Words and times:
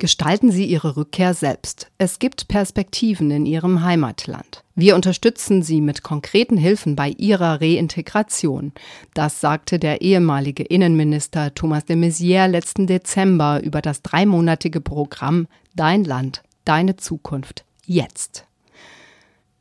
Gestalten 0.00 0.50
Sie 0.50 0.64
Ihre 0.64 0.96
Rückkehr 0.96 1.34
selbst. 1.34 1.90
Es 1.98 2.18
gibt 2.18 2.48
Perspektiven 2.48 3.30
in 3.30 3.44
Ihrem 3.44 3.84
Heimatland. 3.84 4.64
Wir 4.74 4.96
unterstützen 4.96 5.62
Sie 5.62 5.82
mit 5.82 6.02
konkreten 6.02 6.56
Hilfen 6.56 6.96
bei 6.96 7.10
Ihrer 7.18 7.60
Reintegration. 7.60 8.72
Das 9.12 9.42
sagte 9.42 9.78
der 9.78 10.00
ehemalige 10.00 10.62
Innenminister 10.62 11.54
Thomas 11.54 11.84
de 11.84 11.96
Maizière 11.96 12.46
letzten 12.46 12.86
Dezember 12.86 13.62
über 13.62 13.82
das 13.82 14.00
dreimonatige 14.00 14.80
Programm 14.80 15.46
Dein 15.76 16.04
Land, 16.04 16.42
deine 16.64 16.96
Zukunft, 16.96 17.66
jetzt. 17.84 18.46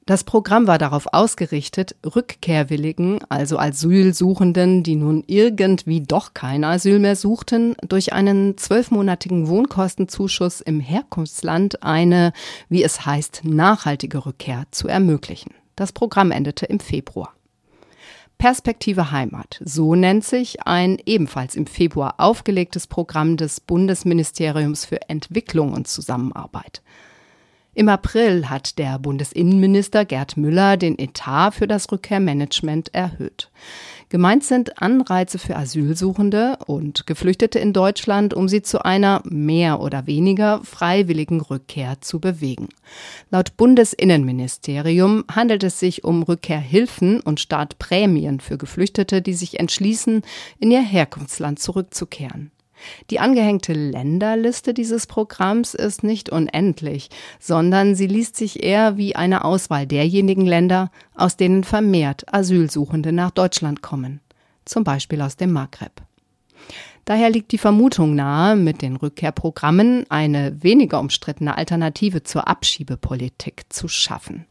Das 0.09 0.23
Programm 0.23 0.65
war 0.65 0.79
darauf 0.79 1.05
ausgerichtet, 1.13 1.95
Rückkehrwilligen, 2.03 3.19
also 3.29 3.59
Asylsuchenden, 3.59 4.81
die 4.81 4.95
nun 4.95 5.23
irgendwie 5.27 6.01
doch 6.01 6.33
kein 6.33 6.63
Asyl 6.63 6.97
mehr 6.97 7.15
suchten, 7.15 7.75
durch 7.87 8.11
einen 8.11 8.57
zwölfmonatigen 8.57 9.47
Wohnkostenzuschuss 9.47 10.61
im 10.61 10.79
Herkunftsland 10.79 11.83
eine, 11.83 12.33
wie 12.69 12.83
es 12.83 13.05
heißt, 13.05 13.41
nachhaltige 13.43 14.25
Rückkehr 14.25 14.63
zu 14.71 14.87
ermöglichen. 14.87 15.53
Das 15.75 15.91
Programm 15.91 16.31
endete 16.31 16.65
im 16.65 16.79
Februar. 16.79 17.35
Perspektive 18.39 19.11
Heimat, 19.11 19.61
so 19.63 19.93
nennt 19.93 20.23
sich 20.23 20.65
ein 20.65 20.97
ebenfalls 21.05 21.55
im 21.55 21.67
Februar 21.67 22.15
aufgelegtes 22.17 22.87
Programm 22.87 23.37
des 23.37 23.59
Bundesministeriums 23.59 24.85
für 24.85 25.07
Entwicklung 25.07 25.73
und 25.73 25.87
Zusammenarbeit. 25.87 26.81
Im 27.79 27.87
April 27.87 28.49
hat 28.49 28.77
der 28.77 28.99
Bundesinnenminister 28.99 30.03
Gerd 30.03 30.35
Müller 30.35 30.75
den 30.75 30.99
Etat 30.99 31.51
für 31.51 31.65
das 31.65 31.89
Rückkehrmanagement 31.89 32.93
erhöht. 32.93 33.49
Gemeint 34.09 34.43
sind 34.43 34.81
Anreize 34.81 35.39
für 35.39 35.55
Asylsuchende 35.55 36.57
und 36.67 37.07
Geflüchtete 37.07 37.57
in 37.57 37.71
Deutschland, 37.71 38.33
um 38.33 38.49
sie 38.49 38.61
zu 38.61 38.83
einer 38.83 39.21
mehr 39.23 39.79
oder 39.79 40.07
weniger 40.07 40.59
freiwilligen 40.65 41.39
Rückkehr 41.39 42.01
zu 42.01 42.19
bewegen. 42.19 42.67
Laut 43.31 43.55
Bundesinnenministerium 43.55 45.23
handelt 45.33 45.63
es 45.63 45.79
sich 45.79 46.03
um 46.03 46.23
Rückkehrhilfen 46.23 47.21
und 47.21 47.39
Startprämien 47.39 48.41
für 48.41 48.57
Geflüchtete, 48.57 49.21
die 49.21 49.33
sich 49.33 49.57
entschließen, 49.57 50.23
in 50.59 50.71
ihr 50.71 50.81
Herkunftsland 50.81 51.59
zurückzukehren. 51.59 52.51
Die 53.09 53.19
angehängte 53.19 53.73
Länderliste 53.73 54.73
dieses 54.73 55.07
Programms 55.07 55.73
ist 55.73 56.03
nicht 56.03 56.29
unendlich, 56.29 57.09
sondern 57.39 57.95
sie 57.95 58.07
liest 58.07 58.35
sich 58.35 58.63
eher 58.63 58.97
wie 58.97 59.15
eine 59.15 59.43
Auswahl 59.43 59.87
derjenigen 59.87 60.45
Länder, 60.45 60.91
aus 61.15 61.37
denen 61.37 61.63
vermehrt 61.63 62.33
Asylsuchende 62.33 63.11
nach 63.11 63.31
Deutschland 63.31 63.81
kommen, 63.81 64.21
zum 64.65 64.83
Beispiel 64.83 65.21
aus 65.21 65.37
dem 65.37 65.51
Maghreb. 65.51 66.01
Daher 67.05 67.29
liegt 67.29 67.51
die 67.51 67.57
Vermutung 67.57 68.13
nahe, 68.13 68.55
mit 68.55 68.83
den 68.83 68.95
Rückkehrprogrammen 68.95 70.05
eine 70.09 70.61
weniger 70.61 70.99
umstrittene 70.99 71.57
Alternative 71.57 72.21
zur 72.21 72.47
Abschiebepolitik 72.47 73.63
zu 73.69 73.87
schaffen. 73.87 74.45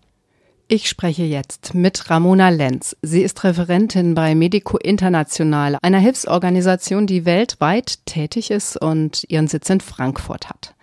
Ich 0.71 0.87
spreche 0.87 1.23
jetzt 1.23 1.73
mit 1.73 2.11
Ramona 2.11 2.51
Lenz. 2.51 2.95
Sie 3.01 3.23
ist 3.23 3.43
Referentin 3.43 4.13
bei 4.15 4.35
Medico 4.35 4.77
International, 4.77 5.79
einer 5.81 5.99
Hilfsorganisation, 5.99 7.07
die 7.07 7.25
weltweit 7.25 8.05
tätig 8.05 8.51
ist 8.51 8.77
und 8.77 9.25
ihren 9.29 9.49
Sitz 9.49 9.71
in 9.71 9.81
Frankfurt 9.81 10.51
hat. 10.51 10.75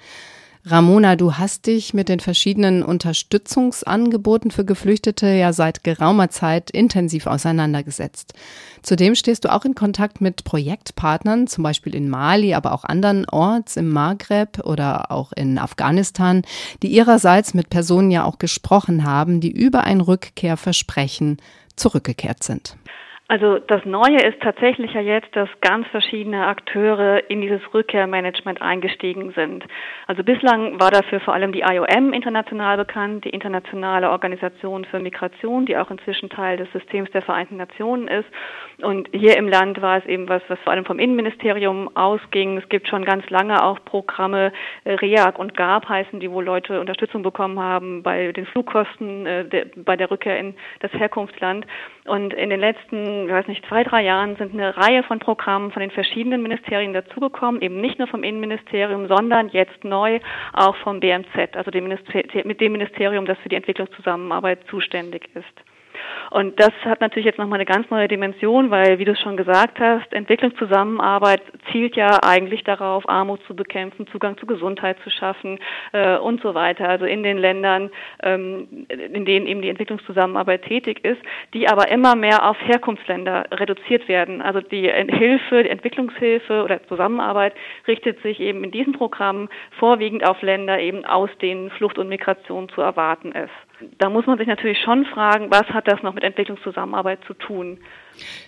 Ramona, 0.67 1.15
du 1.15 1.35
hast 1.35 1.67
dich 1.67 1.93
mit 1.93 2.09
den 2.09 2.19
verschiedenen 2.19 2.81
Unterstützungsangeboten 2.81 4.49
für 4.49 4.65
Geflüchtete 4.65 5.27
ja 5.27 5.53
seit 5.53 5.83
geraumer 5.83 6.31
Zeit 6.31 6.71
intensiv 6.71 7.27
auseinandergesetzt. 7.27 8.33
Zudem 8.81 9.13
stehst 9.13 9.45
du 9.45 9.53
auch 9.53 9.63
in 9.63 9.75
Kontakt 9.75 10.21
mit 10.21 10.43
Projektpartnern, 10.43 11.45
zum 11.45 11.63
Beispiel 11.63 11.93
in 11.93 12.09
Mali, 12.09 12.55
aber 12.55 12.71
auch 12.71 12.83
andernorts 12.83 13.77
im 13.77 13.89
Maghreb 13.89 14.65
oder 14.65 15.11
auch 15.11 15.33
in 15.33 15.59
Afghanistan, 15.59 16.41
die 16.81 16.87
ihrerseits 16.87 17.53
mit 17.53 17.69
Personen 17.69 18.09
ja 18.09 18.23
auch 18.23 18.39
gesprochen 18.39 19.03
haben, 19.03 19.41
die 19.41 19.51
über 19.51 19.83
ein 19.83 20.01
Rückkehrversprechen 20.01 21.37
zurückgekehrt 21.75 22.41
sind. 22.41 22.75
Also 23.27 23.57
das 23.57 23.83
Neue 23.85 24.17
ist 24.17 24.39
tatsächlich 24.41 24.93
ja 24.93 25.01
jetzt, 25.01 25.35
dass 25.35 25.49
ganz 25.61 25.87
verschiedene 25.87 26.45
Akteure 26.45 27.27
in 27.27 27.41
dieses 27.41 27.61
Rückkehrmanagement 27.73 28.61
eingestiegen 28.61 29.31
sind. 29.31 29.65
Also 30.05 30.23
bislang 30.23 30.79
war 30.79 30.91
dafür 30.91 31.19
vor 31.21 31.33
allem 31.33 31.51
die 31.51 31.61
IOM 31.61 32.13
international 32.13 32.77
bekannt, 32.77 33.25
die 33.25 33.31
Internationale 33.31 34.11
Organisation 34.11 34.85
für 34.85 34.99
Migration, 34.99 35.65
die 35.65 35.75
auch 35.75 35.89
inzwischen 35.89 36.29
Teil 36.29 36.57
des 36.57 36.71
Systems 36.71 37.09
der 37.11 37.23
Vereinten 37.23 37.57
Nationen 37.57 38.07
ist. 38.07 38.27
Und 38.83 39.09
hier 39.11 39.37
im 39.37 39.47
Land 39.47 39.81
war 39.81 39.97
es 39.97 40.05
eben 40.05 40.29
was, 40.29 40.43
was 40.47 40.59
vor 40.59 40.73
allem 40.73 40.85
vom 40.85 40.99
Innenministerium 40.99 41.89
ausging. 41.95 42.59
Es 42.59 42.69
gibt 42.69 42.87
schon 42.87 43.05
ganz 43.05 43.27
lange 43.31 43.63
auch 43.63 43.83
Programme, 43.85 44.53
äh, 44.83 44.93
REAG 44.93 45.39
und 45.39 45.57
GAP 45.57 45.89
heißen 45.89 46.19
die, 46.19 46.29
wo 46.29 46.41
Leute 46.41 46.79
Unterstützung 46.79 47.23
bekommen 47.23 47.59
haben 47.59 48.03
bei 48.03 48.31
den 48.33 48.45
Flugkosten, 48.45 49.25
äh, 49.25 49.65
bei 49.77 49.95
der 49.95 50.11
Rückkehr 50.11 50.37
in 50.37 50.53
das 50.81 50.91
Herkunftsland. 50.93 51.65
Und 52.05 52.35
in 52.35 52.51
den 52.51 52.59
letzten, 52.59 53.14
ich 53.23 53.31
weiß 53.31 53.47
nicht, 53.47 53.65
zwei, 53.67 53.83
drei 53.83 54.03
Jahren 54.03 54.35
sind 54.35 54.53
eine 54.53 54.75
Reihe 54.75 55.03
von 55.03 55.19
Programmen 55.19 55.71
von 55.71 55.79
den 55.79 55.91
verschiedenen 55.91 56.41
Ministerien 56.41 56.93
dazugekommen, 56.93 57.61
eben 57.61 57.79
nicht 57.79 57.99
nur 57.99 58.07
vom 58.07 58.23
Innenministerium, 58.23 59.07
sondern 59.07 59.49
jetzt 59.49 59.83
neu 59.83 60.19
auch 60.53 60.75
vom 60.77 60.99
BMZ, 60.99 61.55
also 61.55 61.71
dem 61.71 61.87
mit 61.87 62.61
dem 62.61 62.71
Ministerium, 62.71 63.25
das 63.25 63.37
für 63.39 63.49
die 63.49 63.55
Entwicklungszusammenarbeit 63.55 64.59
zuständig 64.67 65.29
ist. 65.33 65.74
Und 66.31 66.59
das 66.59 66.71
hat 66.83 67.01
natürlich 67.01 67.25
jetzt 67.25 67.39
nochmal 67.39 67.57
eine 67.57 67.65
ganz 67.65 67.89
neue 67.89 68.07
Dimension, 68.07 68.71
weil, 68.71 68.99
wie 68.99 69.05
du 69.05 69.13
es 69.13 69.19
schon 69.19 69.37
gesagt 69.37 69.79
hast, 69.79 70.11
Entwicklungszusammenarbeit 70.13 71.41
zielt 71.71 71.95
ja 71.95 72.19
eigentlich 72.23 72.63
darauf, 72.63 73.07
Armut 73.07 73.41
zu 73.47 73.55
bekämpfen, 73.55 74.07
Zugang 74.07 74.37
zu 74.37 74.45
Gesundheit 74.45 74.97
zu 75.03 75.09
schaffen 75.09 75.59
äh, 75.93 76.17
und 76.17 76.41
so 76.41 76.53
weiter. 76.53 76.89
Also 76.89 77.05
in 77.05 77.23
den 77.23 77.37
Ländern, 77.37 77.89
ähm, 78.23 78.85
in 78.89 79.25
denen 79.25 79.47
eben 79.47 79.61
die 79.61 79.69
Entwicklungszusammenarbeit 79.69 80.63
tätig 80.63 81.03
ist, 81.03 81.21
die 81.53 81.67
aber 81.67 81.89
immer 81.89 82.15
mehr 82.15 82.49
auf 82.49 82.57
Herkunftsländer 82.59 83.45
reduziert 83.51 84.07
werden. 84.07 84.41
Also 84.41 84.61
die 84.61 84.89
Hilfe, 84.89 85.63
die 85.63 85.69
Entwicklungshilfe 85.69 86.63
oder 86.63 86.83
Zusammenarbeit 86.87 87.53
richtet 87.87 88.21
sich 88.21 88.39
eben 88.39 88.63
in 88.63 88.71
diesem 88.71 88.93
Programm 88.93 89.49
vorwiegend 89.79 90.27
auf 90.27 90.41
Länder 90.41 90.79
eben 90.79 91.05
aus 91.05 91.29
denen 91.41 91.69
Flucht 91.71 91.97
und 91.97 92.09
Migration 92.09 92.69
zu 92.69 92.81
erwarten 92.81 93.31
ist. 93.31 93.51
Da 93.97 94.09
muss 94.09 94.25
man 94.25 94.37
sich 94.37 94.47
natürlich 94.47 94.79
schon 94.81 95.05
fragen, 95.05 95.51
was 95.51 95.67
hat 95.69 95.87
das 95.87 95.94
noch 96.03 96.13
mit 96.13 96.23
Entwicklungszusammenarbeit 96.23 97.19
zu 97.25 97.33
tun? 97.33 97.77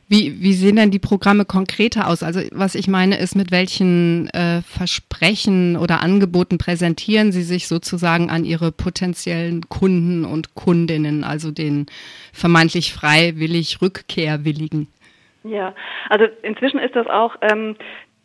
Wie, 0.08 0.41
wie 0.41 0.53
sehen 0.53 0.78
denn 0.78 0.91
die 0.91 1.00
Programme 1.00 1.46
konkreter 1.46 2.08
aus? 2.08 2.24
Also 2.24 2.40
was 2.52 2.75
ich 2.75 2.88
meine 2.88 3.18
ist, 3.18 3.35
mit 3.35 3.52
welchen 3.52 4.30
äh, 4.30 4.62
Versprechen 4.62 5.75
oder 5.75 6.02
Angeboten 6.02 6.57
präsentieren 6.57 7.31
Sie 7.31 7.44
sich 7.44 7.68
sozusagen 7.68 8.30
an 8.30 8.46
Ihre 8.46 8.72
potenziellen 8.72 9.68
Kunden 9.69 10.25
und 10.25 10.56
Kundinnen, 10.56 11.24
also 11.24 11.52
den 11.52 11.88
vermeintlich 12.34 12.94
freiwillig 12.94 13.81
Rückkehrwilligen? 13.81 14.88
Ja, 15.44 15.74
also 16.09 16.25
inzwischen 16.41 16.80
ist 16.80 16.96
das 16.96 17.07
auch 17.07 17.36
ähm, 17.41 17.75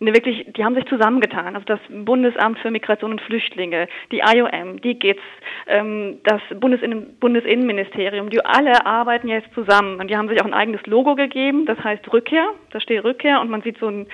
eine 0.03 0.15
wirklich, 0.15 0.47
die 0.57 0.65
haben 0.65 0.75
sich 0.75 0.85
zusammengetan. 0.87 1.55
Also 1.55 1.65
das 1.65 1.81
Bundesamt 1.89 2.59
für 2.59 2.71
Migration 2.71 3.13
und 3.13 3.21
Flüchtlinge, 3.21 3.89
die 4.11 4.19
IOM, 4.19 4.81
die 4.81 4.99
GITS, 4.99 5.23
ähm, 5.69 6.19
das 6.25 6.41
Bundesinnen 6.59 7.17
Bundesinnenministerium, 7.21 8.29
die 8.29 8.45
alle 8.45 8.85
arbeiten 8.85 9.29
jetzt 9.29 9.53
zusammen 9.55 10.01
und 10.01 10.09
die 10.09 10.17
haben 10.17 10.29
sich 10.29 10.41
auch 10.41 10.47
ein 10.47 10.55
eigenes 10.55 10.85
Logo 10.87 11.15
gegeben, 11.15 11.67
das 11.67 11.83
heißt 11.83 12.12
Rückkehr, 12.12 12.47
da 12.71 12.81
steht 12.81 13.05
Rückkehr 13.05 13.41
und 13.41 13.51
man 13.51 13.62
sieht 13.62 13.79
so 13.79 13.87
ein 13.87 14.07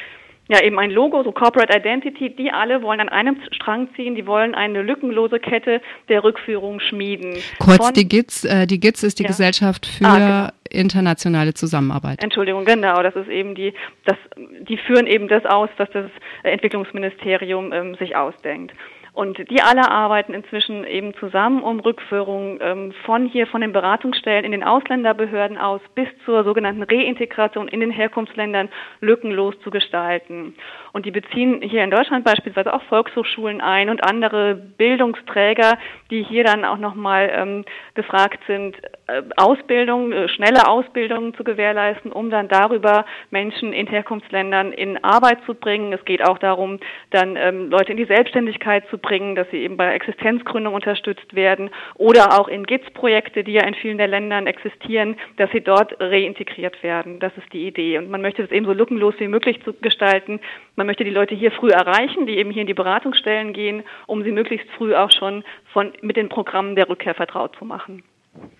ja 0.49 0.63
eben 0.63 0.79
ein 0.79 0.91
Logo, 0.91 1.23
so 1.23 1.33
Corporate 1.33 1.77
Identity, 1.77 2.31
die 2.31 2.51
alle 2.51 2.83
wollen 2.83 3.01
an 3.01 3.09
einem 3.09 3.37
Strang 3.53 3.89
ziehen, 3.95 4.15
die 4.15 4.27
wollen 4.27 4.55
eine 4.55 4.83
lückenlose 4.83 5.39
Kette 5.39 5.81
der 6.09 6.25
Rückführung 6.25 6.81
schmieden. 6.81 7.37
Kurz, 7.59 7.77
Von, 7.77 7.95
die 7.95 8.09
GITS, 8.09 8.45
äh, 8.45 8.67
die 8.67 8.81
GITS 8.81 9.03
ist 9.03 9.19
die 9.19 9.25
ja. 9.25 9.29
Gesellschaft 9.29 9.87
für 9.87 10.07
ah, 10.07 10.19
genau. 10.19 10.83
internationale 10.83 11.55
Zusammenarbeit. 11.55 12.23
Entschuldigung, 12.23 12.65
genau, 12.65 13.03
das 13.03 13.15
ist 13.15 13.29
eben 13.29 13.55
die, 13.55 13.75
das, 14.05 14.17
die 14.37 14.79
führen 14.79 15.07
eben 15.07 15.29
das 15.29 15.45
aus, 15.45 15.69
was 15.77 15.91
das 15.91 16.11
Entwicklungsministerium 16.43 17.73
ähm, 17.73 17.95
sich 17.97 18.17
ausdenkt. 18.17 18.73
Und 19.19 19.51
die 19.51 19.63
alle 19.63 19.91
arbeiten 19.91 20.33
inzwischen 20.33 20.87
eben 20.87 21.13
zusammen, 21.15 21.65
um 21.65 21.81
Rückführung 21.81 22.61
ähm, 22.61 22.93
von 23.05 23.27
hier, 23.27 23.49
von 23.49 23.61
den 23.61 23.73
Beratungsstellen 23.73 24.45
in 24.45 24.53
den 24.53 24.63
Ausländerbehörden 24.63 25.59
aus 25.59 25.81
bis 25.97 26.07
zur 26.25 26.45
sogenannten 26.45 26.85
Reintegration 26.85 27.67
in 27.67 27.81
den 27.81 27.91
Herkunftsländern 27.91 28.69
lückenlos 29.01 29.59
zu 29.65 29.73
gestalten. 29.73 30.55
Und 30.93 31.05
die 31.05 31.11
beziehen 31.11 31.63
hier 31.63 31.83
in 31.83 31.91
Deutschland 31.91 32.25
beispielsweise 32.25 32.73
auch 32.73 32.83
Volkshochschulen 32.85 33.61
ein 33.61 33.91
und 33.91 34.05
andere 34.05 34.55
Bildungsträger, 34.55 35.79
die 36.13 36.23
hier 36.23 36.45
dann 36.45 36.65
auch 36.65 36.79
nochmal 36.79 37.29
ähm, 37.35 37.65
gefragt 37.95 38.39
sind, 38.47 38.77
äh, 39.09 39.23
Ausbildung, 39.37 40.13
äh, 40.13 40.29
schnelle 40.29 40.69
Ausbildungen 40.69 41.35
zu 41.35 41.43
gewährleisten, 41.43 42.13
um 42.13 42.31
dann 42.31 42.47
darüber 42.47 43.05
Menschen 43.33 43.73
in 43.73 43.89
Herkunftsländern 43.89 44.71
in 44.71 45.03
Arbeit 45.03 45.39
zu 45.45 45.55
bringen. 45.55 45.93
Es 45.93 46.05
geht 46.05 46.25
auch 46.25 46.39
darum, 46.39 46.79
dann 47.11 47.35
ähm, 47.35 47.69
Leute 47.69 47.91
in 47.91 47.97
die 47.97 48.05
Selbstständigkeit 48.05 48.87
zu 48.91 48.97
bringen 48.97 49.08
bringen, 49.09 49.35
dass 49.35 49.51
sie 49.51 49.59
eben 49.59 49.77
bei 49.77 49.95
Existenzgründung 49.95 50.75
unterstützt 50.75 51.35
werden 51.35 51.71
oder 51.95 52.39
auch 52.39 52.47
in 52.47 52.65
GITS-Projekte, 52.65 53.43
die 53.43 53.53
ja 53.53 53.65
in 53.65 53.75
vielen 53.75 53.97
der 53.97 54.07
Ländern 54.07 54.47
existieren, 54.47 55.17
dass 55.39 55.51
sie 55.51 55.63
dort 55.63 55.97
reintegriert 55.99 56.83
werden. 56.83 57.19
Das 57.19 57.33
ist 57.37 57.51
die 57.53 57.67
Idee. 57.67 57.97
Und 57.99 58.11
man 58.11 58.21
möchte 58.21 58.43
das 58.43 58.51
eben 58.51 58.67
so 58.67 58.73
lückenlos 58.73 59.15
wie 59.19 59.29
möglich 59.29 59.63
zu 59.65 59.73
gestalten, 59.73 60.41
Man 60.77 60.87
möchte 60.87 61.05
die 61.05 61.11
Leute 61.11 61.35
hier 61.35 61.51
früh 61.51 61.71
erreichen, 61.71 62.27
die 62.27 62.37
eben 62.37 62.51
hier 62.51 62.61
in 62.61 62.67
die 62.67 62.75
Beratungsstellen 62.75 63.53
gehen, 63.53 63.83
um 64.07 64.23
sie 64.23 64.31
möglichst 64.31 64.69
früh 64.77 64.95
auch 64.95 65.11
schon 65.11 65.43
von, 65.73 65.93
mit 66.03 66.17
den 66.17 66.29
Programmen 66.29 66.77
der 66.77 66.89
Rückkehr 66.89 67.15
vertraut 67.15 67.57
zu 67.57 67.65
machen, 67.65 68.03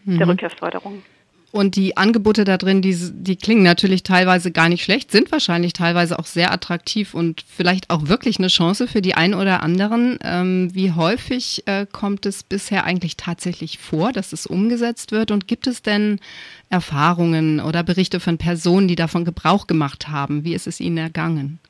mhm. 0.05 0.19
der 0.19 0.29
Rückkehrförderung. 0.29 1.03
Und 1.51 1.77
die 1.77 1.97
Angebote 1.97 2.45
da 2.45 2.59
drin, 2.59 2.83
die, 2.83 2.95
die 2.95 3.37
klingen 3.37 3.63
natürlich 3.63 4.03
teilweise 4.03 4.51
gar 4.51 4.69
nicht 4.69 4.85
schlecht, 4.85 5.11
sind 5.11 5.33
wahrscheinlich 5.33 5.73
teilweise 5.73 6.19
auch 6.19 6.27
sehr 6.27 6.53
attraktiv 6.53 7.15
und 7.15 7.43
vielleicht 7.49 7.89
auch 7.89 8.09
wirklich 8.09 8.39
eine 8.39 8.49
Chance 8.49 8.87
für 8.87 9.01
die 9.01 9.15
einen 9.15 9.33
oder 9.33 9.63
anderen. 9.63 10.19
Ähm, 10.23 10.69
wie 10.75 10.93
häufig 10.93 11.63
äh, 11.67 11.87
kommt 11.91 12.27
es 12.27 12.43
bisher 12.43 12.85
eigentlich 12.85 13.17
tatsächlich 13.17 13.79
vor, 13.79 14.13
dass 14.13 14.35
es 14.35 14.47
umgesetzt 14.47 15.11
wird? 15.11 15.31
Und 15.31 15.49
gibt 15.49 15.67
es 15.67 15.81
denn 15.81 16.21
Erfahrungen 16.69 17.61
oder 17.61 17.83
Berichte 17.83 18.21
von 18.21 18.37
Personen, 18.37 18.87
die 18.87 18.97
davon 18.97 19.25
Gebrauch 19.25 19.67
gemacht 19.67 20.09
haben? 20.09 20.45
Wie 20.45 20.53
ist 20.53 20.67
es 20.67 20.81
ihnen 20.81 20.99
ergangen? 20.99 21.61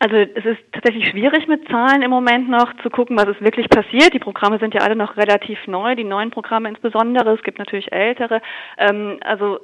Also 0.00 0.16
es 0.16 0.44
ist 0.44 0.60
tatsächlich 0.72 1.08
schwierig 1.08 1.48
mit 1.48 1.68
Zahlen 1.68 2.02
im 2.02 2.10
Moment 2.10 2.48
noch 2.48 2.72
zu 2.82 2.90
gucken, 2.90 3.16
was 3.16 3.28
ist 3.28 3.42
wirklich 3.42 3.68
passiert. 3.68 4.14
Die 4.14 4.20
Programme 4.20 4.58
sind 4.58 4.74
ja 4.74 4.82
alle 4.82 4.94
noch 4.94 5.16
relativ 5.16 5.58
neu, 5.66 5.96
die 5.96 6.04
neuen 6.04 6.30
Programme 6.30 6.68
insbesondere. 6.68 7.34
Es 7.34 7.42
gibt 7.42 7.58
natürlich 7.58 7.90
ältere. 7.92 8.40
Ähm, 8.78 9.18
also 9.22 9.58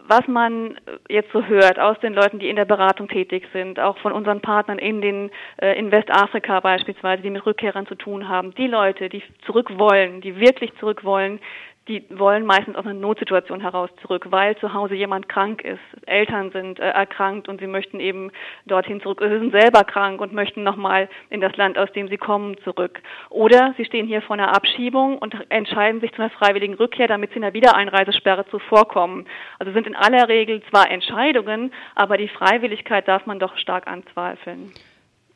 was 0.00 0.26
man 0.26 0.78
jetzt 1.08 1.32
so 1.32 1.44
hört 1.44 1.78
aus 1.78 1.98
den 2.00 2.14
Leuten, 2.14 2.38
die 2.38 2.48
in 2.48 2.56
der 2.56 2.64
Beratung 2.64 3.08
tätig 3.08 3.46
sind, 3.52 3.78
auch 3.80 3.96
von 3.98 4.12
unseren 4.12 4.40
Partnern 4.40 4.78
in 4.78 5.00
den 5.00 5.30
äh, 5.60 5.78
in 5.78 5.90
Westafrika 5.90 6.60
beispielsweise, 6.60 7.22
die 7.22 7.30
mit 7.30 7.46
Rückkehrern 7.46 7.86
zu 7.86 7.94
tun 7.94 8.28
haben, 8.28 8.54
die 8.54 8.66
Leute, 8.66 9.08
die 9.08 9.22
zurück 9.46 9.70
wollen, 9.78 10.20
die 10.20 10.40
wirklich 10.40 10.72
zurück 10.78 11.04
wollen, 11.04 11.40
die 11.88 12.04
wollen 12.10 12.44
meistens 12.44 12.76
aus 12.76 12.84
einer 12.84 12.94
Notsituation 12.94 13.60
heraus 13.60 13.90
zurück, 14.02 14.26
weil 14.30 14.56
zu 14.58 14.74
Hause 14.74 14.94
jemand 14.94 15.28
krank 15.28 15.64
ist, 15.64 15.80
Eltern 16.06 16.50
sind 16.50 16.78
äh, 16.78 16.90
erkrankt 16.90 17.48
und 17.48 17.60
sie 17.60 17.66
möchten 17.66 17.98
eben 17.98 18.30
dorthin 18.66 19.00
zurück, 19.00 19.20
sie 19.22 19.38
sind 19.38 19.52
selber 19.52 19.84
krank 19.84 20.20
und 20.20 20.32
möchten 20.32 20.62
nochmal 20.62 21.08
in 21.30 21.40
das 21.40 21.56
Land, 21.56 21.78
aus 21.78 21.90
dem 21.92 22.08
sie 22.08 22.18
kommen, 22.18 22.56
zurück. 22.64 23.00
Oder 23.30 23.74
sie 23.76 23.84
stehen 23.84 24.06
hier 24.06 24.22
vor 24.22 24.34
einer 24.34 24.54
Abschiebung 24.54 25.18
und 25.18 25.34
entscheiden 25.48 26.00
sich 26.00 26.12
zu 26.12 26.22
einer 26.22 26.30
freiwilligen 26.30 26.74
Rückkehr, 26.74 27.08
damit 27.08 27.30
sie 27.30 27.36
einer 27.36 27.54
Wiedereinreisesperre 27.54 28.46
zuvorkommen. 28.48 29.26
Also 29.58 29.72
sind 29.72 29.86
in 29.86 29.96
aller 29.96 30.28
Regel 30.28 30.62
zwar 30.70 30.90
Entscheidungen, 30.90 31.72
aber 31.94 32.18
die 32.18 32.28
Freiwilligkeit 32.28 33.08
darf 33.08 33.26
man 33.26 33.38
doch 33.38 33.56
stark 33.56 33.86
anzweifeln 33.86 34.72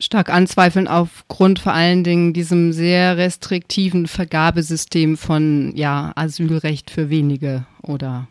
stark 0.02 0.30
anzweifeln 0.30 0.88
aufgrund 0.88 1.58
vor 1.58 1.72
allen 1.72 2.04
Dingen 2.04 2.32
diesem 2.32 2.72
sehr 2.72 3.16
restriktiven 3.16 4.06
Vergabesystem 4.06 5.16
von 5.16 5.72
ja, 5.76 6.12
Asylrecht 6.16 6.90
für 6.90 7.08
wenige 7.08 7.64
oder 7.82 8.26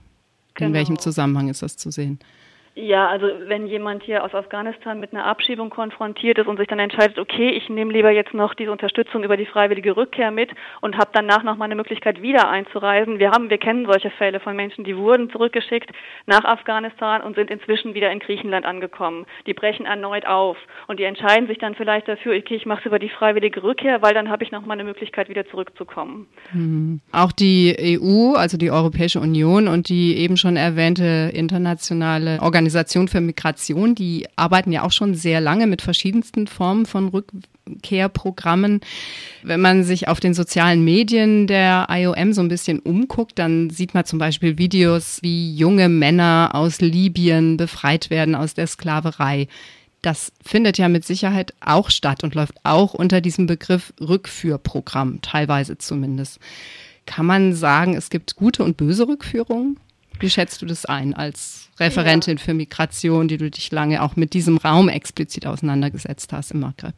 genau. 0.54 0.68
in 0.68 0.74
welchem 0.74 1.00
Zusammenhang 1.00 1.50
ist 1.50 1.62
das 1.62 1.78
zu 1.78 1.92
sehen? 1.92 2.20
Ja, 2.74 3.10
also 3.10 3.28
wenn 3.48 3.68
jemand 3.68 4.04
hier 4.04 4.24
aus 4.24 4.34
Afghanistan 4.34 4.98
mit 5.02 5.12
einer 5.12 5.26
Abschiebung 5.26 5.70
konfrontiert 5.70 6.38
ist 6.38 6.48
und 6.48 6.56
sich 6.56 6.70
dann 6.70 6.80
entscheidet, 6.80 7.20
okay, 7.20 7.50
ich 7.50 7.68
nehme 7.68 7.92
lieber 7.92 8.12
jetzt 8.12 8.34
noch 8.34 8.54
diese 8.54 8.72
Unterstützung 8.72 9.26
über 9.26 9.36
die 9.36 9.46
freiwillige 9.46 9.98
Rückkehr 9.98 10.32
mit 10.32 10.52
und 10.80 10.98
habe 10.98 11.10
danach 11.12 11.44
noch 11.44 11.58
mal 11.58 11.66
eine 11.66 11.76
Möglichkeit 11.76 12.22
wieder 12.22 12.50
einzureisen. 12.50 13.20
Wir 13.20 13.32
haben, 13.32 13.50
wir 13.50 13.58
kennen 13.58 13.86
solche 13.86 14.10
Fälle 14.12 14.40
von 14.40 14.56
Menschen, 14.56 14.86
die 14.86 14.96
wurden 14.96 15.30
zurückgeschickt 15.32 15.92
nach 16.28 16.46
Afghanistan 16.46 17.22
und 17.22 17.36
sind 17.36 17.52
inzwischen 17.52 17.94
wieder 17.94 18.10
in 18.10 18.20
Griechenland 18.20 18.66
angekommen. 18.66 19.26
Die 19.48 19.54
brechen 19.54 19.86
erneut 19.86 20.26
auf 20.26 20.56
und 20.88 20.98
die 20.98 21.04
entscheiden 21.04 21.48
sich 21.48 21.58
dann 21.58 21.76
vielleicht 21.76 22.08
dafür, 22.08 22.38
okay, 22.38 22.56
ich 22.56 22.66
mache 22.66 22.80
es 22.80 22.86
über 22.86 23.00
die 23.00 23.10
freiwillige 23.10 23.64
Rückkehr, 23.64 24.02
weil 24.02 24.14
dann 24.14 24.30
habe 24.30 24.46
ich 24.46 24.52
noch 24.52 24.66
mal 24.66 24.76
eine 24.76 24.86
Möglichkeit 24.86 25.28
wieder 25.28 25.46
zurückzukommen. 25.48 26.28
Mhm. 26.54 27.02
Auch 27.12 27.34
die 27.34 28.00
EU, 28.02 28.36
also 28.36 28.56
die 28.56 28.72
Europäische 28.72 29.20
Union 29.20 29.68
und 29.68 29.90
die 29.90 30.16
eben 30.16 30.38
schon 30.38 30.56
erwähnte 30.56 31.32
internationale 31.34 32.40
Organisation 32.42 32.61
Organisation 32.62 33.08
für 33.08 33.22
Migration, 33.22 33.96
die 33.96 34.28
arbeiten 34.36 34.72
ja 34.72 34.84
auch 34.84 34.92
schon 34.92 35.16
sehr 35.16 35.42
lange 35.42 35.66
mit 35.66 35.82
verschiedensten 35.82 36.46
Formen 36.46 36.86
von 36.86 37.08
Rückkehrprogrammen. 37.08 38.82
Wenn 39.42 39.62
man 39.62 39.84
sich 39.84 40.08
auf 40.08 40.20
den 40.20 40.36
sozialen 40.36 40.86
Medien 40.86 41.48
der 41.48 41.88
IOM 41.90 42.34
so 42.34 42.42
ein 42.42 42.50
bisschen 42.50 42.78
umguckt, 42.78 43.40
dann 43.40 43.72
sieht 43.72 43.96
man 43.96 44.06
zum 44.06 44.20
Beispiel 44.20 44.60
Videos, 44.60 45.18
wie 45.24 45.56
junge 45.56 45.90
Männer 45.90 46.52
aus 46.54 46.82
Libyen 46.82 47.58
befreit 47.58 48.12
werden 48.12 48.36
aus 48.36 48.54
der 48.54 48.68
Sklaverei. 48.68 49.48
Das 50.04 50.32
findet 50.46 50.78
ja 50.78 50.88
mit 50.88 51.04
Sicherheit 51.04 51.56
auch 51.62 51.90
statt 51.90 52.24
und 52.24 52.36
läuft 52.36 52.64
auch 52.64 52.94
unter 52.94 53.22
diesem 53.22 53.48
Begriff 53.48 53.92
Rückführprogramm, 54.00 55.22
teilweise 55.24 55.80
zumindest. 55.80 56.40
Kann 57.08 57.26
man 57.26 57.56
sagen, 57.56 57.96
es 57.96 58.12
gibt 58.12 58.36
gute 58.36 58.64
und 58.64 58.78
böse 58.78 59.08
Rückführungen? 59.08 59.78
Wie 60.22 60.30
schätzt 60.30 60.62
du 60.62 60.66
das 60.66 60.86
ein 60.86 61.14
als 61.14 61.72
Referentin 61.80 62.38
ja. 62.38 62.44
für 62.44 62.54
Migration, 62.54 63.28
die 63.28 63.38
du 63.38 63.50
dich 63.50 63.72
lange 63.72 64.04
auch 64.04 64.16
mit 64.16 64.34
diesem 64.34 64.58
Raum 64.58 64.88
explizit 64.88 65.48
auseinandergesetzt 65.48 66.32
hast 66.32 66.52
im 66.52 66.60
Maghreb? 66.60 66.94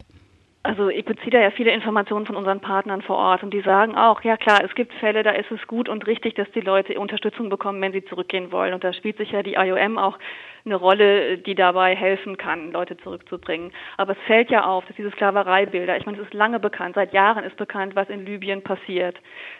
Also 0.63 0.87
ich 0.87 1.03
beziehe 1.03 1.31
da 1.31 1.41
ja 1.41 1.51
viele 1.51 1.71
Informationen 1.71 2.25
von 2.25 2.37
unseren 2.37 2.61
Partnern 2.61 3.01
vor 3.01 3.17
Ort 3.17 3.43
und 3.43 3.53
die 3.53 3.61
sagen 3.61 3.95
auch, 3.95 4.23
ja 4.23 4.37
klar, 4.37 4.63
es 4.63 4.73
gibt 4.75 4.93
Fälle, 4.93 5.21
da 5.21 5.31
ist 5.31 5.51
es 5.51 5.67
gut 5.67 5.89
und 5.89 6.07
richtig, 6.07 6.35
dass 6.35 6.49
die 6.51 6.61
Leute 6.61 6.97
Unterstützung 6.97 7.49
bekommen, 7.49 7.81
wenn 7.81 7.91
sie 7.91 8.05
zurückgehen 8.05 8.51
wollen. 8.53 8.73
Und 8.73 8.83
da 8.83 8.93
spielt 8.93 9.17
sich 9.17 9.31
ja 9.31 9.43
die 9.43 9.55
IOM 9.55 9.97
auch 9.97 10.17
eine 10.65 10.75
Rolle, 10.75 11.37
die 11.39 11.55
dabei 11.55 11.95
helfen 11.95 12.37
kann, 12.37 12.71
Leute 12.71 12.95
zurückzubringen. 12.97 13.71
Aber 13.97 14.13
es 14.13 14.17
fällt 14.27 14.49
ja 14.49 14.65
auf, 14.65 14.85
dass 14.85 14.95
diese 14.95 15.11
Sklavereibilder, 15.11 15.97
ich 15.97 16.05
meine, 16.05 16.19
es 16.19 16.25
ist 16.25 16.33
lange 16.33 16.59
bekannt, 16.59 16.95
seit 16.95 17.13
Jahren 17.13 17.43
ist 17.43 17.57
bekannt, 17.57 17.95
was 17.95 18.09
in 18.09 18.25
Libyen 18.25 18.61
passiert. 18.61 19.17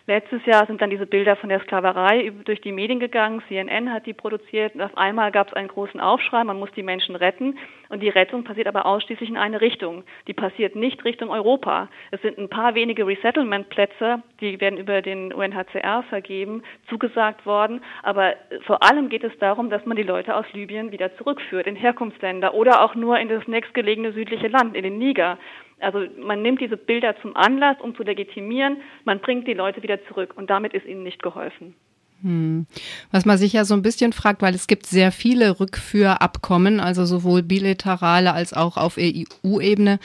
Letztes 0.08 0.46
Jahr 0.46 0.66
sind 0.66 0.82
dann 0.82 0.90
diese 0.90 1.06
Bilder 1.06 1.36
von 1.36 1.50
der 1.50 1.60
Sklaverei 1.62 2.32
durch 2.46 2.62
die 2.62 2.72
Medien 2.72 3.00
gegangen, 3.00 3.44
CNN 3.48 3.92
hat 3.92 4.06
die 4.06 4.14
produziert 4.14 4.76
und 4.76 4.82
auf 4.82 4.98
einmal 4.98 5.32
gab 5.32 5.48
es 5.48 5.54
einen 5.54 5.68
großen 5.68 6.00
Aufschrei, 6.00 6.44
man 6.44 6.60
muss 6.60 6.72
die 6.72 6.84
Menschen 6.84 7.16
retten 7.16 7.58
und 7.90 8.02
die 8.02 8.10
Rettung 8.10 8.44
passiert 8.44 8.68
aber 8.68 8.86
ausschließlich 8.86 9.30
in 9.30 9.38
eine 9.38 9.62
Richtung. 9.62 10.04
Die 10.28 10.34
passiert 10.34 10.76
nicht 10.76 11.04
Richtung 11.04 11.30
Europa. 11.30 11.90
Es 12.12 12.22
sind 12.22 12.38
ein 12.38 12.50
paar 12.50 12.76
wenige 12.76 13.06
Resettlement-Plätze, 13.06 14.24
die 14.40 14.60
werden 14.62 14.80
über 14.80 15.02
den 15.02 15.34
UNHCR 15.34 16.04
vergeben, 16.10 16.64
zugesagt 16.88 17.46
worden, 17.46 17.82
aber 18.04 18.36
vor 18.66 18.84
allem 18.84 19.10
geht 19.10 19.24
es 19.24 19.38
darum, 19.40 19.70
dass 19.70 19.86
man 19.86 19.98
die 19.98 20.04
Leute 20.04 20.36
aus 20.36 20.46
Libyen 20.54 20.93
wieder 20.94 21.14
zurückführt 21.18 21.68
in 21.68 21.76
Herkunftsländer 21.76 22.54
oder 22.54 22.82
auch 22.82 22.96
nur 22.96 23.20
in 23.20 23.28
das 23.28 23.46
nächstgelegene 23.48 24.14
südliche 24.14 24.48
Land, 24.48 24.78
in 24.78 24.84
den 24.84 24.98
Niger. 24.98 25.38
Also 25.82 26.06
man 26.18 26.42
nimmt 26.42 26.62
diese 26.62 26.78
Bilder 26.78 27.20
zum 27.22 27.36
Anlass, 27.36 27.76
um 27.82 27.94
zu 27.96 28.04
legitimieren, 28.04 28.78
man 29.04 29.20
bringt 29.20 29.46
die 29.48 29.54
Leute 29.54 29.84
wieder 29.84 30.02
zurück 30.06 30.34
und 30.38 30.50
damit 30.50 30.74
ist 30.74 30.86
ihnen 30.86 31.04
nicht 31.04 31.22
geholfen. 31.22 31.76
Hm. 32.24 32.68
Was 33.12 33.26
man 33.26 33.38
sich 33.38 33.52
ja 33.52 33.66
so 33.66 33.74
ein 33.74 33.82
bisschen 33.82 34.14
fragt, 34.14 34.42
weil 34.42 34.56
es 34.56 34.68
gibt 34.68 34.86
sehr 34.86 35.12
viele 35.12 35.60
Rückführabkommen, 35.60 36.80
also 36.80 37.06
sowohl 37.06 37.44
bilaterale 37.44 38.34
als 38.34 38.54
auch 38.54 38.78
auf 38.78 38.98
EU-Ebene. 38.98 40.00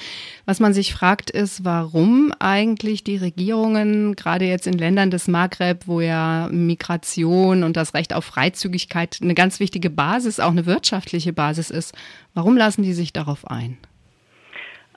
Was 0.45 0.59
man 0.59 0.75
sich 0.75 0.93
fragt, 0.93 1.31
ist, 1.31 1.65
warum 1.65 2.33
eigentlich 2.41 3.05
die 3.05 3.19
Regierungen, 3.19 4.17
gerade 4.17 4.47
jetzt 4.47 4.67
in 4.67 4.77
Ländern 4.77 5.13
des 5.13 5.29
Maghreb, 5.29 5.87
wo 5.87 6.01
ja 6.01 6.49
Migration 6.51 7.63
und 7.63 7.77
das 7.77 7.95
Recht 7.95 8.13
auf 8.13 8.25
Freizügigkeit 8.25 9.19
eine 9.23 9.35
ganz 9.35 9.61
wichtige 9.61 9.89
Basis, 9.89 10.41
auch 10.41 10.51
eine 10.51 10.67
wirtschaftliche 10.67 11.33
Basis 11.33 11.71
ist, 11.71 11.95
warum 12.35 12.57
lassen 12.57 12.83
die 12.83 12.95
sich 12.95 13.13
darauf 13.13 13.49
ein? 13.49 13.79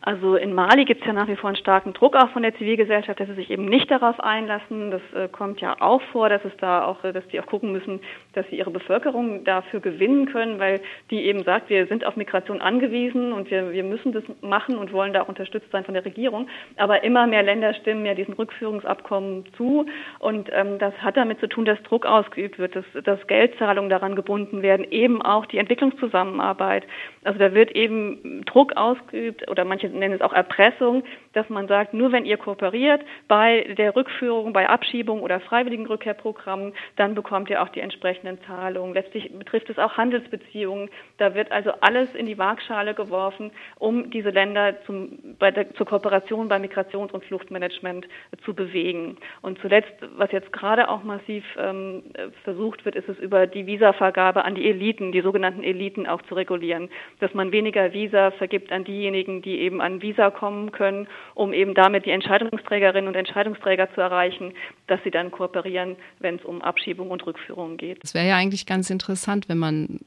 Also 0.04 0.36
in 0.36 0.54
Mali 0.54 0.86
gibt 0.86 1.02
es 1.02 1.08
ja 1.08 1.14
nach 1.14 1.28
wie 1.28 1.36
vor 1.36 1.50
einen 1.50 1.58
starken 1.58 1.94
Druck 1.94 2.16
auch 2.16 2.30
von 2.32 2.42
der 2.42 2.56
Zivilgesellschaft, 2.56 3.20
dass 3.20 3.28
sie 3.28 3.36
sich 3.36 3.52
eben 3.52 3.66
nicht 3.66 3.92
darauf 3.92 4.20
einlassen. 4.20 4.90
Das 4.90 5.02
äh, 5.14 5.28
kommt 5.28 5.62
ja 5.62 5.76
auch 5.80 6.02
vor, 6.12 6.28
dass 6.28 6.44
es 6.44 6.54
da 6.58 6.86
auch, 6.86 7.02
dass 7.04 7.28
die 7.28 7.40
auch 7.40 7.46
gucken 7.46 7.72
müssen, 7.72 8.00
dass 8.34 8.48
sie 8.50 8.58
ihre 8.58 8.72
Bevölkerung 8.72 9.44
dafür 9.44 9.80
gewinnen 9.80 10.26
können, 10.26 10.60
weil 10.60 10.82
die 11.12 11.24
eben 11.26 11.44
sagt, 11.44 11.70
wir 11.70 11.86
sind 11.86 12.04
auf 12.04 12.16
Migration 12.16 12.62
angewiesen 12.62 13.32
und 13.32 13.52
wir, 13.52 13.72
wir 13.72 13.84
müssen 13.84 14.12
das 14.12 14.24
machen 14.42 14.80
und 14.80 14.92
wollen 14.92 15.14
da 15.14 15.22
auch 15.22 15.28
unterstützt 15.28 15.70
sein 15.72 15.86
von 15.86 15.94
der 15.94 16.04
Regierung. 16.04 16.48
Aber 16.78 17.04
immer 17.04 17.28
mehr 17.28 17.44
Länder 17.44 17.76
stimmen 17.76 18.04
ja 18.04 18.16
diesen 18.16 18.34
Rückführungsabkommen 18.34 19.46
zu 19.56 19.86
und 20.18 20.50
ähm, 20.52 20.80
das 20.80 20.96
hat 20.96 21.16
damit 21.16 21.40
zu 21.40 21.48
tun, 21.48 21.66
dass 21.66 21.82
Druck 21.84 22.08
ausgeübt 22.08 22.58
wird, 22.58 22.76
dass, 22.76 22.86
dass 23.04 23.28
Geldzahlungen 23.28 23.92
daran 23.92 24.16
gebunden 24.16 24.64
werden, 24.64 24.88
eben 24.90 25.22
auch 25.22 25.46
die 25.46 25.60
Entwicklungszusammenarbeit. 25.60 26.88
Also 27.24 27.38
da 27.38 27.54
wird 27.54 27.72
eben 27.76 28.44
Druck 28.46 28.76
ausgeübt 28.76 29.48
oder 29.48 29.64
manche 29.64 29.91
nennen 29.92 30.16
es 30.16 30.22
auch 30.22 30.34
Erpressung, 30.34 31.04
dass 31.34 31.50
man 31.50 31.68
sagt, 31.68 31.94
nur 31.94 32.12
wenn 32.12 32.26
ihr 32.26 32.38
kooperiert 32.38 33.02
bei 33.28 33.76
der 33.78 33.96
Rückführung, 33.96 34.54
bei 34.54 34.68
Abschiebung 34.68 35.22
oder 35.22 35.40
freiwilligen 35.40 35.86
Rückkehrprogrammen, 35.86 36.74
dann 36.96 37.16
bekommt 37.16 37.50
ihr 37.50 37.62
auch 37.62 37.70
die 37.70 37.80
entsprechenden 37.80 38.40
Zahlungen. 38.46 38.94
Letztlich 38.94 39.32
betrifft 39.38 39.70
es 39.70 39.78
auch 39.78 39.98
Handelsbeziehungen. 39.98 40.90
Da 41.18 41.36
wird 41.36 41.52
also 41.52 41.72
alles 41.82 42.14
in 42.16 42.26
die 42.26 42.38
Waagschale 42.38 42.94
geworfen, 42.94 43.52
um 43.80 44.10
diese 44.12 44.30
Länder 44.30 44.82
zum, 44.86 45.20
der, 45.40 45.74
zur 45.76 45.86
Kooperation 45.86 46.48
bei 46.48 46.58
Migrations- 46.58 47.12
und 47.12 47.24
Fluchtmanagement 47.26 48.08
zu 48.44 48.54
bewegen. 48.54 49.18
Und 49.42 49.60
zuletzt, 49.60 49.94
was 50.16 50.32
jetzt 50.32 50.52
gerade 50.54 50.90
auch 50.90 51.04
massiv 51.04 51.44
ähm, 51.58 52.04
versucht 52.44 52.86
wird, 52.86 52.96
ist 52.96 53.10
es 53.10 53.18
über 53.20 53.48
die 53.48 53.66
Visavergabe 53.66 54.46
an 54.46 54.56
die 54.56 54.70
Eliten, 54.70 55.12
die 55.12 55.22
sogenannten 55.22 55.64
Eliten 55.64 56.08
auch 56.08 56.22
zu 56.24 56.36
regulieren, 56.36 56.90
dass 57.20 57.34
man 57.34 57.52
weniger 57.52 57.94
Visa 57.94 58.32
vergibt 58.32 58.72
an 58.72 58.84
diejenigen, 58.84 59.42
die 59.42 59.60
eben 59.60 59.81
an 59.82 60.02
Visa 60.02 60.30
kommen 60.30 60.72
können, 60.72 61.08
um 61.34 61.54
eben 61.54 61.74
damit 61.74 62.06
die 62.06 62.12
Entscheidungsträgerinnen 62.12 63.08
und 63.08 63.16
Entscheidungsträger 63.16 63.94
zu 63.94 64.02
erreichen, 64.02 64.54
dass 64.88 65.04
sie 65.04 65.12
dann 65.12 65.32
kooperieren, 65.32 65.96
wenn 66.20 66.36
es 66.36 66.46
um 66.46 66.62
Abschiebung 66.62 67.10
und 67.12 67.26
Rückführung 67.26 67.78
geht. 67.78 68.04
Das 68.04 68.14
wäre 68.14 68.28
ja 68.28 68.38
eigentlich 68.38 68.66
ganz 68.66 68.90
interessant, 68.90 69.50
wenn 69.50 69.58
man 69.58 70.00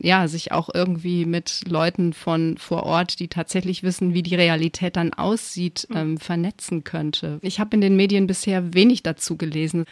ja, 0.00 0.28
sich 0.28 0.52
auch 0.52 0.68
irgendwie 0.72 1.24
mit 1.26 1.62
Leuten 1.68 2.12
von 2.12 2.56
vor 2.58 2.84
Ort, 2.84 3.20
die 3.20 3.28
tatsächlich 3.28 3.82
wissen, 3.82 4.14
wie 4.14 4.22
die 4.22 4.36
Realität 4.36 4.96
dann 4.96 5.12
aussieht, 5.12 5.86
mhm. 5.90 5.96
ähm, 5.96 6.18
vernetzen 6.18 6.84
könnte. 6.84 7.38
Ich 7.42 7.60
habe 7.60 7.74
in 7.74 7.80
den 7.80 7.96
Medien 7.96 8.26
bisher 8.26 8.74
wenig 8.74 9.02
dazu 9.02 9.36
gelesen. 9.36 9.86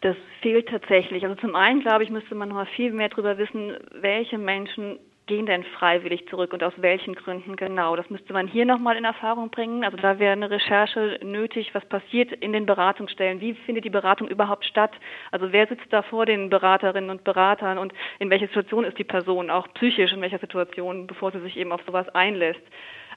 Das 0.00 0.16
fehlt 0.42 0.68
tatsächlich. 0.68 1.24
Also 1.24 1.36
zum 1.40 1.54
einen, 1.54 1.80
glaube 1.80 2.04
ich, 2.04 2.10
müsste 2.10 2.34
man 2.34 2.50
noch 2.50 2.68
viel 2.76 2.92
mehr 2.92 3.08
darüber 3.08 3.38
wissen, 3.38 3.76
welche 4.00 4.38
Menschen 4.38 4.98
gehen 5.26 5.46
denn 5.46 5.64
freiwillig 5.64 6.28
zurück 6.28 6.52
und 6.52 6.62
aus 6.62 6.72
welchen 6.76 7.14
Gründen 7.14 7.56
genau? 7.56 7.96
Das 7.96 8.08
müsste 8.10 8.32
man 8.32 8.46
hier 8.46 8.64
nochmal 8.64 8.96
in 8.96 9.04
Erfahrung 9.04 9.50
bringen. 9.50 9.84
Also 9.84 9.96
da 9.96 10.18
wäre 10.18 10.32
eine 10.32 10.50
Recherche 10.50 11.18
nötig, 11.22 11.74
was 11.74 11.84
passiert 11.86 12.32
in 12.32 12.52
den 12.52 12.64
Beratungsstellen, 12.64 13.40
wie 13.40 13.54
findet 13.54 13.84
die 13.84 13.90
Beratung 13.90 14.28
überhaupt 14.28 14.64
statt? 14.64 14.92
Also 15.32 15.52
wer 15.52 15.66
sitzt 15.66 15.92
da 15.92 16.02
vor 16.02 16.26
den 16.26 16.48
Beraterinnen 16.48 17.10
und 17.10 17.24
Beratern 17.24 17.78
und 17.78 17.92
in 18.20 18.30
welcher 18.30 18.46
Situation 18.46 18.84
ist 18.84 18.98
die 18.98 19.04
Person, 19.04 19.50
auch 19.50 19.66
psychisch 19.74 20.12
in 20.12 20.20
welcher 20.20 20.38
Situation, 20.38 21.06
bevor 21.08 21.32
sie 21.32 21.40
sich 21.40 21.56
eben 21.56 21.72
auf 21.72 21.82
sowas 21.84 22.08
einlässt? 22.10 22.62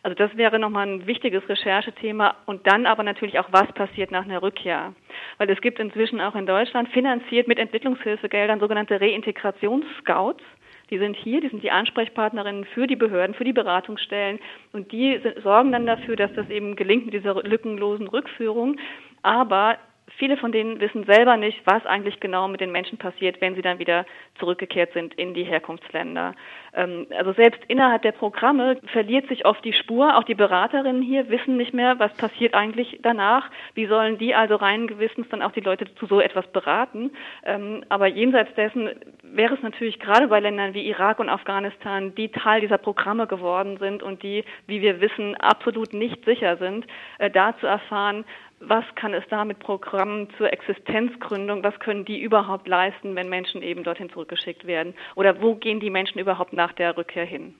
Also 0.02 0.16
das 0.16 0.36
wäre 0.38 0.60
nochmal 0.60 0.88
ein 0.88 1.08
wichtiges 1.08 1.48
Recherchethema 1.48 2.36
und 2.46 2.66
dann 2.66 2.86
aber 2.86 3.04
natürlich 3.04 3.38
auch, 3.38 3.50
was 3.52 3.72
passiert 3.74 4.12
nach 4.12 4.24
einer 4.24 4.42
Rückkehr. 4.42 4.94
Weil 5.38 5.50
es 5.50 5.62
gibt 5.62 5.80
inzwischen 5.80 6.22
auch 6.22 6.36
in 6.36 6.46
Deutschland 6.46 6.90
finanziert 6.90 7.48
mit 7.48 7.60
Entwicklungshilfegeldern 7.60 8.60
sogenannte 8.60 9.00
Reintegrationsscouts. 9.00 10.44
Die 10.90 10.98
sind 10.98 11.16
hier, 11.16 11.42
die 11.42 11.50
sind 11.50 11.64
die 11.64 11.72
Ansprechpartnerinnen 11.72 12.66
für 12.66 12.88
die 12.88 12.96
Behörden, 12.96 13.36
für 13.36 13.44
die 13.44 13.54
Beratungsstellen 13.54 14.40
und 14.74 14.92
die 14.92 15.20
sorgen 15.44 15.72
dann 15.72 15.86
dafür, 15.86 16.16
dass 16.16 16.34
das 16.34 16.50
eben 16.50 16.76
gelingt 16.76 17.06
mit 17.06 17.14
dieser 17.14 17.36
lückenlosen 17.44 18.08
Rückführung. 18.08 18.78
Aber 19.22 19.78
viele 20.18 20.38
von 20.38 20.52
denen 20.52 20.80
wissen 20.80 21.04
selber 21.06 21.38
nicht, 21.38 21.62
was 21.66 21.86
eigentlich 21.86 22.20
genau 22.20 22.48
mit 22.48 22.62
den 22.62 22.72
Menschen 22.72 22.98
passiert, 22.98 23.42
wenn 23.42 23.56
sie 23.56 23.62
dann 23.62 23.80
wieder 23.80 24.06
zurückgekehrt 24.40 24.94
sind 24.94 25.14
in 25.16 25.34
die 25.34 25.44
Herkunftsländer. 25.44 26.36
Ähm, 26.74 27.08
also 27.18 27.34
selbst 27.34 27.62
innerhalb 27.68 28.02
der 28.02 28.12
Programme 28.12 28.78
verliert 28.92 29.28
sich 29.28 29.46
oft 29.46 29.64
die 29.64 29.74
Spur. 29.74 30.18
Auch 30.18 30.24
die 30.24 30.36
Beraterinnen 30.36 31.02
hier 31.02 31.30
wissen 31.30 31.58
nicht 31.58 31.74
mehr, 31.74 32.00
was 32.00 32.14
passiert 32.14 32.54
eigentlich 32.54 33.00
danach. 33.02 33.50
Wie 33.74 33.86
sollen 33.86 34.18
die 34.18 34.36
also 34.36 34.56
rein 34.56 34.88
gewissens 34.88 35.28
dann 35.30 35.42
auch 35.42 35.52
die 35.52 35.62
Leute 35.62 35.94
zu 35.96 36.06
so 36.06 36.20
etwas 36.20 36.48
beraten? 36.48 37.12
Ähm, 37.44 37.84
aber 37.90 38.08
jenseits 38.08 38.54
dessen 38.56 38.90
wäre 39.24 39.56
es 39.56 39.62
natürlich 39.62 40.00
gerade 40.00 40.28
bei 40.28 40.40
Ländern 40.40 40.74
wie 40.74 40.88
Irak 40.88 41.20
und 41.20 41.30
Afghanistan, 41.30 42.16
die 42.16 42.30
Teil 42.30 42.62
dieser 42.62 42.78
Programme 42.78 43.28
geworden 43.28 43.78
sind 43.78 44.04
und 44.04 44.24
die, 44.24 44.44
wie 44.68 44.82
wir 44.82 45.02
wissen, 45.02 45.36
absolut 45.36 45.94
nicht 45.94 46.26
sicher 46.26 46.58
sind, 46.58 46.86
äh, 47.20 47.30
da 47.30 47.58
zu 47.60 47.68
erfahren, 47.68 48.26
was 48.60 48.84
kann 48.96 49.14
es 49.14 49.24
da 49.30 49.46
mit 49.46 49.60
Programmen 49.60 50.28
zur 50.38 50.52
Existenzgründung, 50.52 51.64
was 51.64 51.78
können 51.80 52.06
die 52.06 52.20
überhaupt 52.20 52.68
leisten, 52.68 53.16
wenn 53.16 53.30
Menschen 53.30 53.62
eben 53.62 53.84
dorthin 53.84 54.10
zurückgeschickt 54.10 54.66
werden? 54.68 54.94
Oder 55.16 55.42
wo 55.42 55.56
gehen 55.56 55.80
die 55.80 55.90
Menschen 55.90 56.20
überhaupt 56.20 56.54
nach 56.54 56.74
der 56.74 56.98
Rückkehr 56.98 57.26
hin? 57.26 57.56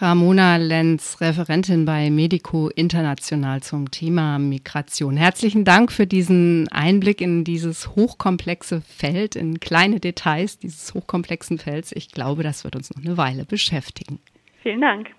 Ramona 0.00 0.56
Lenz, 0.56 1.20
Referentin 1.20 1.84
bei 1.84 2.10
Medico 2.10 2.68
International 2.68 3.62
zum 3.62 3.90
Thema 3.90 4.38
Migration. 4.38 5.16
Herzlichen 5.16 5.64
Dank 5.64 5.92
für 5.92 6.06
diesen 6.06 6.68
Einblick 6.72 7.20
in 7.20 7.44
dieses 7.44 7.94
hochkomplexe 7.94 8.80
Feld, 8.80 9.36
in 9.36 9.60
kleine 9.60 10.00
Details 10.00 10.58
dieses 10.58 10.92
hochkomplexen 10.92 11.58
Felds. 11.58 11.92
Ich 11.92 12.10
glaube, 12.10 12.42
das 12.42 12.64
wird 12.64 12.74
uns 12.74 12.94
noch 12.94 13.02
eine 13.02 13.16
Weile 13.16 13.44
beschäftigen. 13.44 14.18
Vielen 14.62 14.80
Dank. 14.80 15.10